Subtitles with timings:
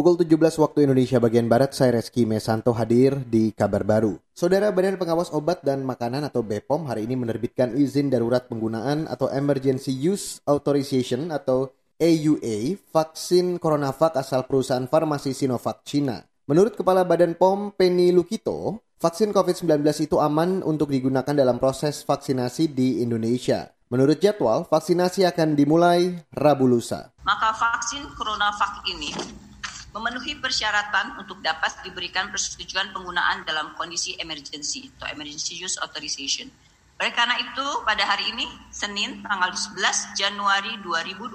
[0.00, 4.16] Pukul 17 waktu Indonesia bagian Barat, saya Reski Mesanto hadir di kabar baru.
[4.32, 9.28] Saudara Badan Pengawas Obat dan Makanan atau BPOM hari ini menerbitkan izin darurat penggunaan atau
[9.28, 16.24] Emergency Use Authorization atau AUA vaksin CoronaVac asal perusahaan farmasi Sinovac Cina.
[16.48, 22.72] Menurut Kepala Badan POM Penny Lukito, vaksin COVID-19 itu aman untuk digunakan dalam proses vaksinasi
[22.72, 23.68] di Indonesia.
[23.92, 27.12] Menurut jadwal, vaksinasi akan dimulai Rabu lusa.
[27.20, 29.12] Maka vaksin CoronaVac ini
[29.90, 36.46] memenuhi persyaratan untuk dapat diberikan persetujuan penggunaan dalam kondisi emergency atau emergency use authorization.
[37.00, 41.32] Oleh karena itu, pada hari ini, Senin, tanggal 11 Januari 2021,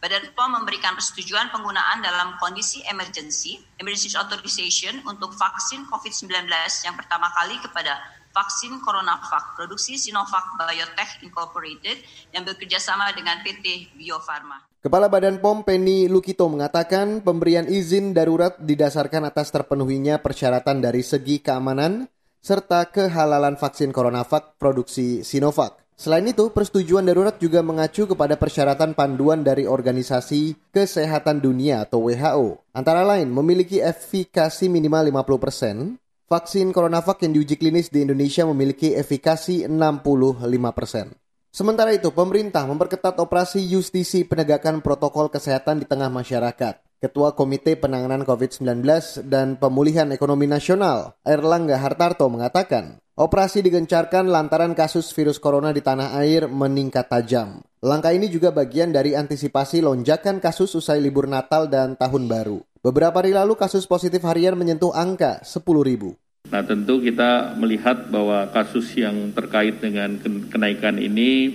[0.00, 6.48] Badan POM memberikan persetujuan penggunaan dalam kondisi emergency, emergency authorization untuk vaksin COVID-19
[6.88, 8.00] yang pertama kali kepada
[8.32, 12.00] vaksin CoronaVac produksi Sinovac Biotech Incorporated
[12.32, 14.60] yang bekerja sama dengan PT Bio Farma.
[14.80, 21.44] Kepala Badan POM Penny Lukito mengatakan pemberian izin darurat didasarkan atas terpenuhinya persyaratan dari segi
[21.44, 22.08] keamanan
[22.46, 25.82] serta kehalalan vaksin CoronaVac produksi Sinovac.
[25.98, 32.62] Selain itu, persetujuan darurat juga mengacu kepada persyaratan panduan dari Organisasi Kesehatan Dunia atau WHO.
[32.70, 35.76] Antara lain, memiliki efikasi minimal 50 persen,
[36.26, 41.14] Vaksin CoronaVac yang diuji klinis di Indonesia memiliki efikasi 65 persen.
[41.50, 46.85] Sementara itu, pemerintah memperketat operasi justisi penegakan protokol kesehatan di tengah masyarakat.
[46.96, 48.80] Ketua Komite Penanganan COVID-19
[49.28, 56.16] dan Pemulihan Ekonomi Nasional, Erlangga Hartarto mengatakan, operasi digencarkan lantaran kasus virus corona di tanah
[56.16, 57.60] air meningkat tajam.
[57.84, 62.64] Langkah ini juga bagian dari antisipasi lonjakan kasus usai libur Natal dan Tahun Baru.
[62.80, 66.16] Beberapa hari lalu kasus positif harian menyentuh angka 10 ribu.
[66.48, 70.16] Nah tentu kita melihat bahwa kasus yang terkait dengan
[70.48, 71.52] kenaikan ini,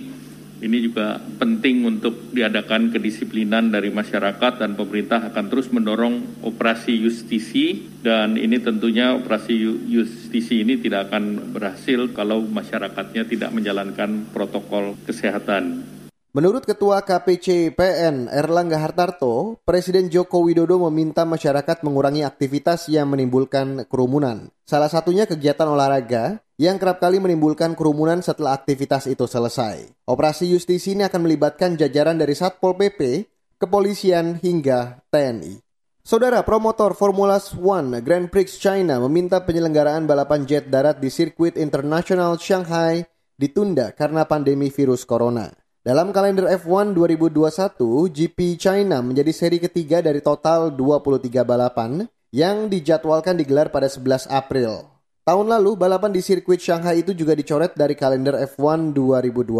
[0.62, 7.90] ini juga penting untuk diadakan kedisiplinan dari masyarakat dan pemerintah akan terus mendorong operasi justisi
[8.00, 9.58] dan ini tentunya operasi
[9.90, 15.91] justisi ini tidak akan berhasil kalau masyarakatnya tidak menjalankan protokol kesehatan.
[16.32, 23.84] Menurut Ketua KPC PN Erlangga Hartarto, Presiden Joko Widodo meminta masyarakat mengurangi aktivitas yang menimbulkan
[23.84, 24.48] kerumunan.
[24.64, 29.92] Salah satunya kegiatan olahraga yang kerap kali menimbulkan kerumunan setelah aktivitas itu selesai.
[30.08, 33.28] Operasi justisi ini akan melibatkan jajaran dari Satpol PP,
[33.60, 35.60] kepolisian hingga TNI.
[36.00, 42.40] Saudara promotor Formula One Grand Prix China meminta penyelenggaraan balapan jet darat di sirkuit internasional
[42.40, 43.04] Shanghai
[43.36, 45.61] ditunda karena pandemi virus corona.
[45.82, 53.34] Dalam kalender F1 2021, GP China menjadi seri ketiga dari total 23 balapan yang dijadwalkan
[53.34, 54.86] digelar pada 11 April.
[55.26, 59.58] Tahun lalu, balapan di sirkuit Shanghai itu juga dicoret dari kalender F1 2020.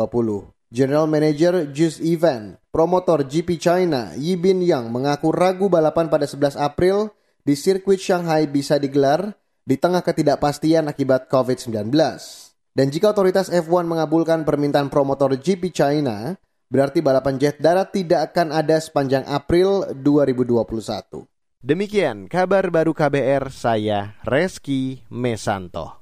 [0.70, 6.54] General Manager Juice Event, promotor GP China Yi Bin Yang mengaku ragu balapan pada 11
[6.54, 7.10] April
[7.42, 9.34] di sirkuit Shanghai bisa digelar
[9.66, 11.90] di tengah ketidakpastian akibat COVID-19.
[12.72, 16.40] Dan jika otoritas F1 mengabulkan permintaan promotor GP China,
[16.72, 21.28] berarti balapan jet darat tidak akan ada sepanjang April 2021.
[21.60, 26.01] Demikian kabar baru KBR saya Reski Mesanto.